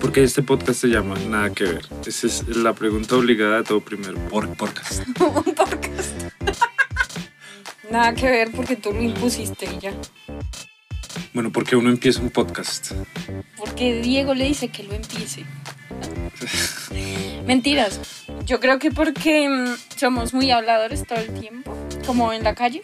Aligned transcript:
Porque 0.00 0.24
este 0.24 0.42
podcast 0.42 0.80
se 0.80 0.88
llama 0.88 1.16
Nada 1.28 1.50
que 1.50 1.64
ver. 1.64 1.86
Esa 2.04 2.26
es 2.26 2.48
la 2.48 2.74
pregunta 2.74 3.16
obligada 3.16 3.58
de 3.58 3.64
todo 3.64 3.80
primero. 3.80 4.18
Por 4.28 4.48
podcast. 4.56 5.06
Un 5.20 5.54
podcast. 5.54 6.10
Nada 7.90 8.14
que 8.14 8.26
ver 8.26 8.50
porque 8.50 8.76
tú 8.76 8.92
lo 8.92 9.00
impusiste 9.00 9.66
y 9.66 9.78
ya. 9.78 9.92
Bueno, 11.34 11.52
porque 11.52 11.76
uno 11.76 11.88
empieza 11.88 12.20
un 12.20 12.30
podcast. 12.30 12.92
Porque 13.56 14.00
Diego 14.00 14.34
le 14.34 14.46
dice 14.46 14.68
que 14.68 14.82
lo 14.82 14.94
empiece. 14.94 15.44
Mentiras. 17.46 18.00
Yo 18.44 18.60
creo 18.60 18.78
que 18.78 18.90
porque 18.90 19.48
mm, 19.48 19.96
somos 19.96 20.34
muy 20.34 20.50
habladores 20.50 21.06
todo 21.06 21.20
el 21.20 21.32
tiempo, 21.38 21.76
como 22.06 22.32
en 22.32 22.44
la 22.44 22.54
calle. 22.54 22.82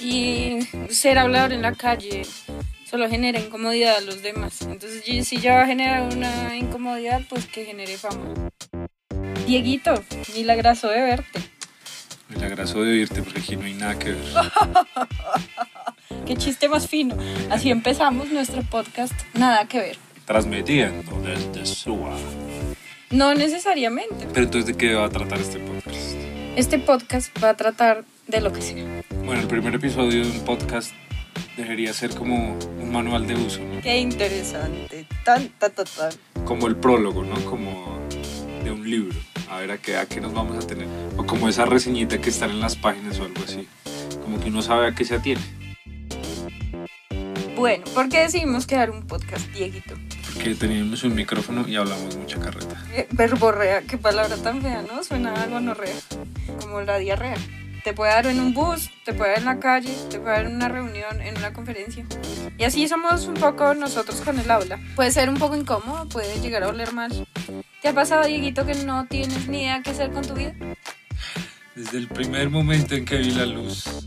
Y 0.00 0.60
ser 0.88 1.18
hablador 1.18 1.52
en 1.52 1.62
la 1.62 1.72
calle 1.72 2.22
solo 2.92 3.08
genera 3.08 3.40
incomodidad 3.40 3.96
a 3.96 4.00
los 4.02 4.20
demás. 4.20 4.60
Entonces, 4.60 5.02
si 5.26 5.38
ya 5.38 5.54
va 5.54 5.62
a 5.62 5.66
generar 5.66 6.14
una 6.14 6.58
incomodidad, 6.58 7.22
pues 7.26 7.46
que 7.46 7.64
genere 7.64 7.96
fama. 7.96 8.50
Dieguito, 9.46 9.94
milagroso 10.36 10.90
de 10.90 11.00
verte. 11.00 11.40
Milagroso 12.28 12.82
de 12.82 12.90
oírte 12.90 13.22
porque 13.22 13.40
aquí 13.40 13.56
no 13.56 13.64
hay 13.64 13.72
nada 13.72 13.98
que 13.98 14.10
ver. 14.10 14.24
Qué 16.26 16.36
chiste 16.36 16.68
más 16.68 16.86
fino. 16.86 17.16
Así 17.50 17.70
empezamos 17.70 18.30
nuestro 18.30 18.62
podcast. 18.62 19.14
Nada 19.32 19.66
que 19.66 19.78
ver. 19.78 19.96
Transmitiendo 20.26 21.18
desde 21.22 21.64
Suba. 21.64 22.14
No 23.10 23.34
necesariamente. 23.34 24.28
Pero 24.34 24.44
entonces, 24.44 24.66
¿de 24.66 24.74
qué 24.74 24.94
va 24.94 25.06
a 25.06 25.08
tratar 25.08 25.40
este 25.40 25.58
podcast? 25.58 26.14
Este 26.56 26.78
podcast 26.78 27.42
va 27.42 27.50
a 27.50 27.56
tratar 27.56 28.04
de 28.26 28.40
lo 28.42 28.52
que 28.52 28.60
sea. 28.60 28.84
Bueno, 29.24 29.40
el 29.40 29.48
primer 29.48 29.74
episodio 29.74 30.22
de 30.22 30.30
un 30.30 30.44
podcast 30.44 30.92
debería 31.56 31.92
ser 31.92 32.14
como 32.14 32.56
un 32.56 32.92
manual 32.92 33.26
de 33.26 33.34
uso, 33.34 33.60
¿no? 33.60 33.80
Qué 33.80 33.98
interesante. 33.98 35.06
Tan, 35.24 35.48
tan, 35.50 35.72
tan, 35.72 35.86
tan. 35.86 36.44
Como 36.44 36.66
el 36.66 36.76
prólogo, 36.76 37.24
¿no? 37.24 37.34
Como 37.44 37.98
de 38.64 38.70
un 38.70 38.88
libro. 38.88 39.18
A 39.48 39.58
ver 39.58 39.72
a 39.72 39.78
qué, 39.78 39.96
a 39.96 40.06
qué 40.06 40.20
nos 40.20 40.32
vamos 40.32 40.62
a 40.64 40.66
tener. 40.66 40.88
O 41.16 41.26
como 41.26 41.48
esa 41.48 41.66
reseñita 41.66 42.18
que 42.18 42.30
están 42.30 42.50
en 42.50 42.60
las 42.60 42.76
páginas 42.76 43.18
o 43.18 43.24
algo 43.24 43.42
así. 43.44 43.68
Como 44.22 44.40
que 44.40 44.48
uno 44.48 44.62
sabe 44.62 44.86
a 44.86 44.94
qué 44.94 45.04
se 45.04 45.16
atiene. 45.16 45.42
Bueno, 47.56 47.84
¿por 47.94 48.08
qué 48.08 48.20
decidimos 48.20 48.66
crear 48.66 48.90
un 48.90 49.06
podcast, 49.06 49.46
Dieguito? 49.52 49.94
Porque 50.24 50.54
teníamos 50.54 51.04
un 51.04 51.14
micrófono 51.14 51.68
y 51.68 51.76
hablamos 51.76 52.16
mucha 52.16 52.40
carreta. 52.40 52.82
Eh, 52.92 53.06
verborrea, 53.12 53.82
qué 53.82 53.98
palabra 53.98 54.36
tan 54.36 54.62
fea, 54.62 54.82
¿no? 54.82 55.04
Suena 55.04 55.34
a 55.34 55.46
gonorrea, 55.46 55.94
como 56.60 56.80
la 56.80 56.98
diarrea. 56.98 57.36
Te 57.84 57.92
puede 57.92 58.12
dar 58.12 58.26
en 58.26 58.38
un 58.38 58.54
bus, 58.54 58.90
te 59.04 59.12
puede 59.12 59.30
dar 59.30 59.38
en 59.40 59.44
la 59.44 59.58
calle, 59.58 59.92
te 60.08 60.20
puede 60.20 60.36
dar 60.36 60.46
en 60.46 60.54
una 60.54 60.68
reunión, 60.68 61.20
en 61.20 61.36
una 61.36 61.52
conferencia. 61.52 62.06
Y 62.56 62.62
así 62.62 62.86
somos 62.86 63.26
un 63.26 63.34
poco 63.34 63.74
nosotros 63.74 64.20
con 64.20 64.38
el 64.38 64.48
aula. 64.50 64.78
Puede 64.94 65.10
ser 65.10 65.28
un 65.28 65.36
poco 65.36 65.56
incómodo, 65.56 66.08
puede 66.08 66.40
llegar 66.40 66.62
a 66.62 66.68
oler 66.68 66.92
mal. 66.92 67.26
¿Te 67.80 67.88
ha 67.88 67.92
pasado, 67.92 68.24
Dieguito, 68.24 68.64
que 68.64 68.74
no 68.76 69.06
tienes 69.06 69.48
ni 69.48 69.62
idea 69.62 69.82
qué 69.82 69.90
hacer 69.90 70.12
con 70.12 70.24
tu 70.24 70.34
vida? 70.34 70.54
Desde 71.74 71.98
el 71.98 72.06
primer 72.06 72.50
momento 72.50 72.94
en 72.94 73.04
que 73.04 73.16
vi 73.16 73.32
la 73.32 73.46
luz. 73.46 74.06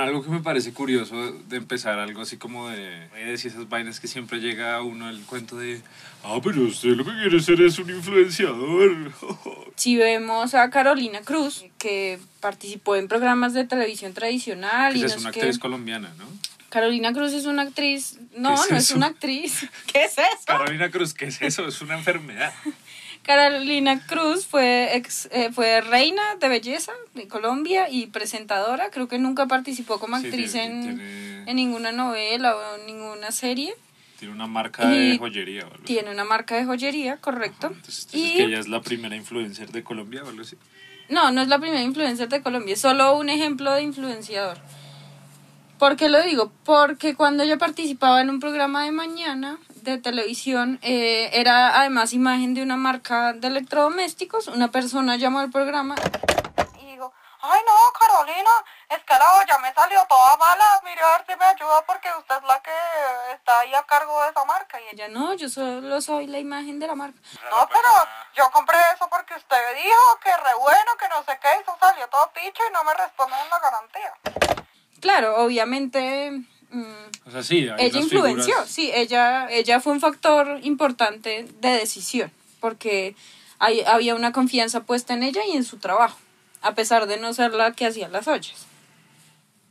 Bueno, 0.00 0.16
algo 0.16 0.24
que 0.24 0.30
me 0.30 0.40
parece 0.40 0.72
curioso 0.72 1.14
de 1.32 1.56
empezar, 1.58 1.98
algo 1.98 2.22
así 2.22 2.38
como 2.38 2.70
de 2.70 3.06
esas 3.32 3.68
vainas 3.68 4.00
que 4.00 4.08
siempre 4.08 4.40
llega 4.40 4.76
a 4.76 4.82
uno 4.82 5.10
el 5.10 5.20
cuento 5.26 5.58
de, 5.58 5.82
ah, 6.24 6.38
pero 6.42 6.62
usted 6.62 6.96
lo 6.96 7.04
que 7.04 7.10
quiere 7.10 7.38
ser 7.40 7.60
es 7.60 7.78
un 7.78 7.90
influenciador. 7.90 9.12
Si 9.76 9.96
vemos 9.96 10.54
a 10.54 10.68
Carolina 10.68 11.22
Cruz, 11.22 11.64
que 11.78 12.18
participó 12.40 12.96
en 12.96 13.08
programas 13.08 13.54
de 13.54 13.64
televisión 13.64 14.12
tradicional 14.12 14.94
y 14.94 15.00
no 15.00 15.06
es 15.06 15.16
una 15.16 15.30
actriz 15.30 15.58
colombiana, 15.58 16.12
¿no? 16.18 16.26
Carolina 16.70 17.12
Cruz 17.12 17.32
es 17.34 17.44
una 17.46 17.62
actriz. 17.62 18.18
No, 18.36 18.54
¿Qué 18.54 18.60
es 18.62 18.70
no 18.70 18.76
es 18.78 18.90
una 18.92 19.06
actriz. 19.06 19.68
¿Qué 19.92 20.04
es 20.04 20.12
eso? 20.18 20.26
Carolina 20.46 20.90
Cruz, 20.90 21.12
¿qué 21.14 21.26
es 21.26 21.42
eso? 21.42 21.66
Es 21.68 21.80
una 21.82 21.94
enfermedad. 21.98 22.52
Carolina 23.22 24.00
Cruz 24.06 24.46
fue, 24.46 24.96
ex, 24.96 25.28
eh, 25.30 25.50
fue 25.52 25.80
reina 25.82 26.22
de 26.40 26.48
belleza 26.48 26.92
de 27.14 27.28
Colombia 27.28 27.88
y 27.90 28.06
presentadora. 28.06 28.90
Creo 28.90 29.08
que 29.08 29.18
nunca 29.18 29.46
participó 29.46 30.00
como 30.00 30.18
Sí, 30.18 30.26
actriz 30.26 30.52
tiene- 30.52 30.66
en, 30.74 30.82
tiene- 30.98 31.50
en 31.50 31.56
ninguna 31.56 31.92
novela 31.92 32.56
o 32.56 32.76
en 32.76 32.86
ninguna 32.86 33.30
serie. 33.30 33.74
Tiene 34.18 34.34
una 34.34 34.46
marca 34.46 34.86
de 34.88 35.16
joyería 35.18 35.62
así. 35.66 35.82
Tiene 35.84 36.10
una 36.10 36.24
marca 36.24 36.56
de 36.56 36.64
joyería, 36.64 37.18
correcto. 37.18 37.68
Entonces, 37.68 38.06
entonces 38.06 38.30
Y 38.30 38.36
que 38.36 38.44
ella 38.44 38.58
es 38.58 38.68
la 38.68 38.80
primera 38.82 39.16
influencer 39.16 39.70
de 39.70 39.82
Colombia 39.82 40.22
o 40.24 40.28
algo 40.28 40.42
así. 40.42 40.56
no, 41.08 41.30
no 41.30 41.40
es 41.42 41.48
la 41.48 41.58
primera 41.58 41.82
influencer 41.82 42.28
de 42.28 42.42
Colombia, 42.42 42.74
es 42.74 42.80
solo 42.80 43.16
un 43.16 43.28
ejemplo 43.30 43.72
de 43.72 43.82
influenciador. 43.82 44.58
¿Por 45.80 45.96
qué 45.96 46.10
lo 46.10 46.20
digo? 46.20 46.52
Porque 46.66 47.16
cuando 47.16 47.42
yo 47.42 47.56
participaba 47.56 48.20
en 48.20 48.28
un 48.28 48.38
programa 48.38 48.84
de 48.84 48.92
mañana 48.92 49.58
de 49.76 49.96
televisión, 49.96 50.78
eh, 50.82 51.30
era 51.32 51.80
además 51.80 52.12
imagen 52.12 52.52
de 52.52 52.62
una 52.62 52.76
marca 52.76 53.32
de 53.32 53.48
electrodomésticos. 53.48 54.48
Una 54.48 54.70
persona 54.70 55.16
llamó 55.16 55.38
al 55.38 55.50
programa 55.50 55.94
y 56.82 56.84
digo, 56.84 57.14
ay 57.40 57.60
no, 57.66 57.92
Carolina, 57.98 58.50
es 58.90 58.98
que 59.04 59.14
la 59.14 59.32
olla 59.38 59.58
me 59.60 59.72
salió 59.72 60.04
toda 60.06 60.36
mala, 60.36 60.82
mire 60.84 61.00
a 61.00 61.16
ver 61.16 61.24
si 61.26 61.34
me 61.36 61.46
ayuda 61.46 61.82
porque 61.86 62.10
usted 62.18 62.36
es 62.36 62.42
la 62.42 62.60
que 62.60 63.32
está 63.32 63.60
ahí 63.60 63.72
a 63.72 63.82
cargo 63.84 64.22
de 64.22 64.28
esa 64.28 64.44
marca. 64.44 64.78
Y 64.82 64.84
ella, 64.94 65.06
ella, 65.06 65.18
no, 65.18 65.32
yo 65.32 65.48
solo 65.48 65.98
soy 66.02 66.26
la 66.26 66.38
imagen 66.38 66.78
de 66.78 66.88
la 66.88 66.94
marca. 66.94 67.18
no, 67.50 67.66
pero 67.68 67.88
yo 68.36 68.50
compré 68.50 68.76
eso 68.94 69.08
porque 69.08 69.32
usted 69.32 69.76
dijo 69.82 70.18
que 70.22 70.36
re 70.36 70.54
bueno, 70.60 70.94
que 70.98 71.08
no 71.08 71.24
sé 71.24 71.38
qué, 71.40 71.48
eso 71.58 71.74
salió 71.80 72.06
todo 72.08 72.30
picho 72.34 72.62
y 72.68 72.72
no 72.74 72.84
me 72.84 72.92
responden 72.92 73.48
la 73.48 73.58
garantía. 73.58 74.39
Claro, 75.00 75.36
obviamente 75.44 76.30
mm, 76.70 76.82
O 77.26 77.30
sea, 77.30 77.42
sí, 77.42 77.58
ella 77.78 77.98
influenció, 78.00 78.54
figuras- 78.54 78.68
sí, 78.68 78.90
ella, 78.94 79.48
ella 79.50 79.80
fue 79.80 79.92
un 79.92 80.00
factor 80.00 80.60
importante 80.62 81.46
de 81.60 81.68
decisión, 81.70 82.30
porque 82.60 83.14
hay- 83.58 83.80
había 83.86 84.14
una 84.14 84.32
confianza 84.32 84.80
puesta 84.84 85.14
en 85.14 85.22
ella 85.22 85.42
y 85.46 85.56
en 85.56 85.64
su 85.64 85.78
trabajo, 85.78 86.18
a 86.62 86.74
pesar 86.74 87.06
de 87.06 87.16
no 87.18 87.32
ser 87.34 87.54
la 87.54 87.72
que 87.72 87.86
hacía 87.86 88.08
las 88.08 88.28
ollas. 88.28 88.66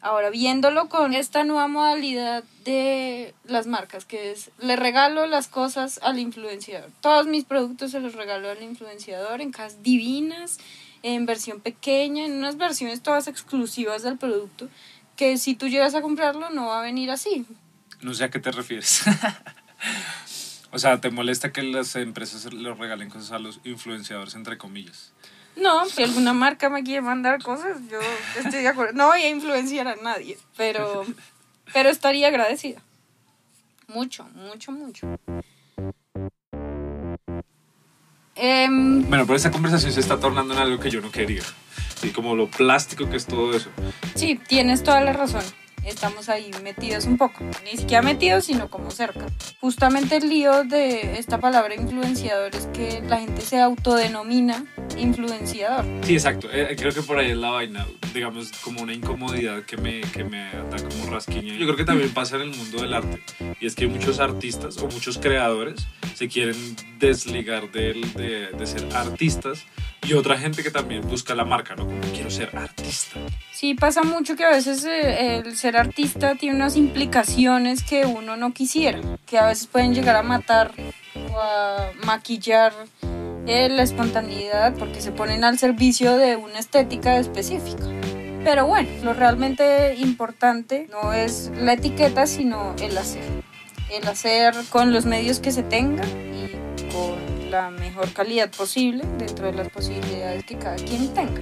Ahora, 0.02 0.30
viéndolo 0.30 0.88
con 0.88 1.14
esta 1.14 1.44
nueva 1.44 1.68
modalidad 1.68 2.46
de 2.64 3.34
las 3.44 3.68
marcas, 3.68 4.06
que 4.06 4.32
es, 4.32 4.50
le 4.60 4.78
regalo 4.78 5.26
las 5.28 5.50
cosas 5.50 6.00
al 6.04 6.20
influenciador. 6.20 6.90
Todos 7.02 7.28
mis 7.28 7.44
productos 7.44 7.92
se 7.92 8.00
los 8.00 8.14
regalo 8.16 8.50
al 8.50 8.64
influenciador 8.64 9.42
en 9.42 9.52
cajas 9.52 9.84
divinas, 9.84 10.58
en 11.04 11.26
versión 11.26 11.60
pequeña, 11.60 12.26
en 12.26 12.38
unas 12.38 12.56
versiones 12.58 13.02
todas 13.04 13.28
exclusivas 13.28 14.02
del 14.04 14.18
producto, 14.18 14.70
que 15.20 15.38
si 15.38 15.54
tú 15.54 15.68
llegas 15.68 15.96
a 15.96 16.02
comprarlo 16.02 16.50
no 16.50 16.68
va 16.68 16.80
a 16.80 16.82
venir 16.82 17.12
así. 17.12 17.46
No 18.00 18.14
sé 18.14 18.24
a 18.24 18.30
qué 18.30 18.40
te 18.40 18.54
refieres. 18.54 19.04
o 20.72 20.80
sea, 20.80 21.02
¿te 21.02 21.12
molesta 21.12 21.52
que 21.52 21.62
las 21.62 21.94
empresas 21.98 22.54
le 22.54 22.74
regalen 22.74 23.10
cosas 23.10 23.34
a 23.34 23.40
los 23.40 23.60
influenciadores, 23.66 24.36
entre 24.36 24.58
comillas? 24.58 25.12
No, 25.58 25.86
si 25.88 26.04
alguna 26.04 26.32
marca 26.32 26.70
me 26.70 26.86
quiere 26.86 27.02
mandar 27.02 27.44
cosas, 27.44 27.80
yo 27.92 28.00
estoy 28.38 28.62
de 28.62 28.70
acuerdo. 28.70 28.94
No 28.94 29.08
voy 29.08 29.24
a 29.24 29.30
influenciar 29.30 29.90
a 29.90 29.98
nadie, 29.98 30.38
pero, 30.56 31.06
pero 31.74 31.90
estaría 31.90 32.30
agradecida. 32.30 32.82
Mucho, 33.90 34.24
mucho, 34.36 34.72
mucho. 34.72 35.20
Em, 38.36 39.06
Bueno, 39.10 39.26
pero 39.26 39.36
esta 39.36 39.52
conversación 39.52 39.92
se 39.92 40.00
está 40.00 40.18
tornando 40.18 40.54
en 40.54 40.62
algo 40.62 40.80
que 40.80 40.90
yo 40.90 41.02
no 41.02 41.12
quería. 41.12 41.44
Y 42.04 42.10
como 42.10 42.36
lo 42.36 42.48
plástico 42.48 43.10
que 43.10 43.18
es 43.18 43.26
todo 43.26 43.54
eso. 43.54 43.70
sí, 44.16 44.40
tienes 44.48 44.84
toda 44.84 45.02
la 45.02 45.14
razón. 45.14 45.44
Estamos 45.86 46.30
ahí 46.30 46.52
metidos 46.64 47.06
un 47.06 47.18
poco. 47.18 47.44
Ni 47.64 47.78
siquiera 47.78 48.02
metidos, 48.02 48.46
sino 48.46 48.70
como 48.70 48.92
cerca. 48.92 49.26
Justamente 49.62 50.18
el 50.18 50.30
lío 50.30 50.64
de 50.64 51.18
esta 51.18 51.40
palabra 51.40 51.74
influenciador 51.74 52.54
es 52.56 52.68
que 52.68 53.02
la 53.08 53.20
gente 53.20 53.42
se 53.42 53.60
autodenomina 53.60 54.66
influenciador. 55.00 55.86
Sí, 56.04 56.14
exacto. 56.14 56.48
Eh, 56.52 56.76
creo 56.78 56.92
que 56.92 57.02
por 57.02 57.18
ahí 57.18 57.32
es 57.32 57.38
la 57.38 57.50
vaina. 57.50 57.86
Digamos, 58.14 58.52
como 58.64 58.82
una 58.82 58.94
incomodidad 58.94 59.64
que 59.64 59.78
me, 59.78 60.02
que 60.02 60.24
me 60.24 60.50
da 60.52 60.78
como 60.78 61.10
rasquiña. 61.10 61.54
Yo 61.54 61.66
creo 61.66 61.76
que 61.76 61.86
también 61.86 62.10
pasa 62.10 62.36
en 62.38 62.44
el 62.44 62.50
mundo 62.50 62.82
del 62.82 62.94
arte. 62.94 63.22
Y 63.60 63.66
es 63.66 63.76
que 63.76 63.88
muchos 63.88 64.20
artistas 64.20 64.78
o 64.78 64.88
muchos 64.88 65.18
creadores 65.18 65.88
se 66.16 66.28
quieren 66.28 66.76
desligar 67.00 67.72
de, 67.72 67.94
de, 68.16 68.48
de 68.58 68.68
ser 68.68 68.88
artistas. 68.96 69.66
Y 70.08 70.14
otra 70.14 70.38
gente 70.38 70.64
que 70.64 70.72
también 70.72 71.02
busca 71.08 71.36
la 71.36 71.44
marca, 71.44 71.76
¿no? 71.76 71.86
Como 71.86 72.02
quiero 72.14 72.32
ser 72.32 72.56
artista. 72.58 73.20
Sí, 73.52 73.74
pasa 73.74 74.02
mucho 74.02 74.38
que 74.38 74.46
a 74.46 74.50
veces 74.50 74.86
eh, 74.86 75.36
el 75.36 75.58
ser 75.58 75.76
artista 75.76 76.36
tiene 76.36 76.56
unas 76.56 76.78
implicaciones 76.78 77.84
que 77.84 78.06
uno 78.06 78.38
no 78.38 78.54
quisiera, 78.54 79.02
que 79.26 79.38
a 79.38 79.48
veces 79.48 79.68
pueden 79.68 79.94
llegar 79.94 80.16
a 80.16 80.24
matar 80.24 80.72
o 81.16 81.40
a 81.40 81.92
maquillar 82.06 82.74
eh, 83.48 83.70
la 83.70 83.84
espontaneidad 83.84 84.74
porque 84.76 85.02
se 85.02 85.12
ponen 85.12 85.44
al 85.44 85.58
servicio 85.58 86.18
de 86.18 86.36
una 86.36 86.60
estética 86.60 87.18
específica. 87.18 87.84
Pero 88.44 88.68
bueno, 88.68 88.90
lo 89.04 89.14
realmente 89.14 89.96
importante 89.96 90.88
no 90.90 91.14
es 91.14 91.52
la 91.56 91.74
etiqueta, 91.74 92.26
sino 92.26 92.76
el 92.82 92.98
hacer. 92.98 93.24
El 93.92 94.08
hacer 94.08 94.54
con 94.70 94.94
los 94.94 95.06
medios 95.06 95.40
que 95.40 95.52
se 95.52 95.64
tenga 95.64 96.06
y 96.06 96.56
con 96.92 97.52
la 97.52 97.70
mejor 97.72 98.12
calidad 98.14 98.50
posible 98.52 99.04
dentro 99.18 99.48
de 99.48 99.54
las 99.54 99.70
posibilidades 99.70 100.46
que 100.46 100.58
cada 100.58 100.76
quien 100.76 101.14
tenga. 101.14 101.42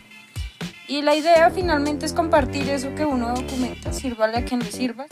Y 0.88 1.02
la 1.02 1.16
idea 1.16 1.50
finalmente 1.50 2.06
es 2.06 2.14
compartir 2.14 2.70
eso 2.70 2.96
que 2.96 3.06
uno 3.06 3.34
documenta, 3.36 3.92
sírvale 3.92 4.38
a 4.38 4.46
quien 4.46 4.62
le 4.62 4.72
sirva, 4.72 5.06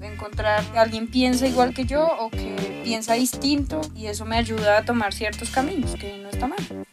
encontrar 0.00 0.64
que 0.72 0.78
alguien 0.78 1.08
piensa 1.08 1.46
igual 1.46 1.74
que 1.74 1.84
yo 1.84 2.06
o 2.06 2.30
que 2.30 2.82
piensa 2.84 3.14
distinto 3.14 3.80
y 3.94 4.06
eso 4.06 4.24
me 4.24 4.36
ayuda 4.36 4.78
a 4.78 4.84
tomar 4.84 5.12
ciertos 5.12 5.50
caminos, 5.50 5.94
que 5.94 6.18
no 6.18 6.28
está 6.28 6.46
mal. 6.46 6.84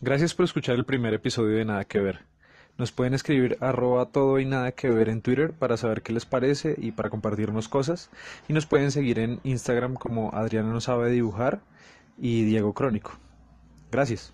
Gracias 0.00 0.32
por 0.32 0.44
escuchar 0.44 0.76
el 0.76 0.84
primer 0.84 1.12
episodio 1.12 1.56
de 1.56 1.64
Nada 1.64 1.84
que 1.84 1.98
Ver. 1.98 2.20
Nos 2.78 2.92
pueden 2.92 3.12
escribir 3.12 3.58
arroba 3.60 4.06
todo 4.06 4.38
y 4.38 4.44
nada 4.44 4.70
que 4.70 4.88
ver 4.88 5.08
en 5.08 5.20
Twitter 5.20 5.52
para 5.52 5.76
saber 5.76 6.02
qué 6.02 6.12
les 6.12 6.26
parece 6.26 6.76
y 6.78 6.92
para 6.92 7.10
compartirnos 7.10 7.68
cosas. 7.68 8.08
Y 8.48 8.52
nos 8.52 8.66
pueden 8.66 8.92
seguir 8.92 9.18
en 9.18 9.40
Instagram 9.42 9.94
como 9.94 10.30
Adriana 10.32 10.72
no 10.72 10.80
sabe 10.80 11.10
dibujar 11.10 11.60
y 12.16 12.44
Diego 12.44 12.74
Crónico. 12.74 13.18
Gracias. 13.90 14.32